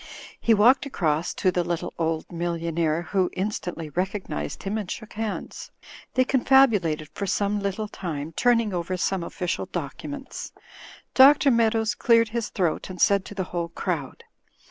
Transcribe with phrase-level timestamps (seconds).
[0.39, 5.13] He walked across to the little, old millionaire, who in stantly recognized him and shook
[5.13, 5.69] hands.
[6.15, 10.53] They con fabulated for some little time, turning over some offi cial documents.
[11.13, 11.51] Dr.
[11.51, 14.23] Meadows cleared his throat and said to the whole crowd.